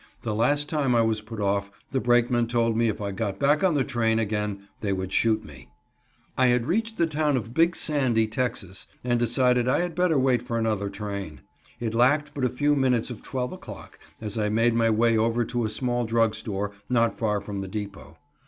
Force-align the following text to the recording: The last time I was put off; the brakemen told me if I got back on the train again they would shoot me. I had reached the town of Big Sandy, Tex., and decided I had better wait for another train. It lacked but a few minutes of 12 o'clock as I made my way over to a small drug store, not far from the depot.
The 0.23 0.33
last 0.33 0.67
time 0.67 0.95
I 0.95 1.03
was 1.03 1.21
put 1.21 1.39
off; 1.39 1.69
the 1.91 1.99
brakemen 1.99 2.47
told 2.47 2.75
me 2.75 2.87
if 2.87 2.99
I 2.99 3.11
got 3.11 3.37
back 3.37 3.63
on 3.63 3.75
the 3.75 3.83
train 3.83 4.17
again 4.17 4.67
they 4.79 4.91
would 4.91 5.13
shoot 5.13 5.45
me. 5.45 5.69
I 6.35 6.47
had 6.47 6.65
reached 6.65 6.97
the 6.97 7.05
town 7.05 7.37
of 7.37 7.53
Big 7.53 7.75
Sandy, 7.75 8.25
Tex., 8.25 8.87
and 9.03 9.19
decided 9.19 9.67
I 9.67 9.81
had 9.81 9.93
better 9.93 10.17
wait 10.17 10.41
for 10.41 10.57
another 10.57 10.89
train. 10.89 11.41
It 11.79 11.93
lacked 11.93 12.33
but 12.33 12.43
a 12.43 12.49
few 12.49 12.75
minutes 12.75 13.11
of 13.11 13.21
12 13.21 13.53
o'clock 13.53 13.99
as 14.19 14.39
I 14.39 14.49
made 14.49 14.73
my 14.73 14.89
way 14.89 15.15
over 15.15 15.45
to 15.45 15.65
a 15.65 15.69
small 15.69 16.05
drug 16.07 16.33
store, 16.33 16.71
not 16.89 17.15
far 17.19 17.39
from 17.39 17.61
the 17.61 17.67
depot. 17.67 18.17